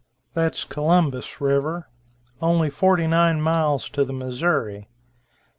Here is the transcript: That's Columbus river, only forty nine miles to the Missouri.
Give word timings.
That's 0.33 0.63
Columbus 0.63 1.39
river, 1.39 1.87
only 2.41 2.71
forty 2.71 3.05
nine 3.05 3.39
miles 3.39 3.87
to 3.91 4.03
the 4.03 4.11
Missouri. 4.13 4.89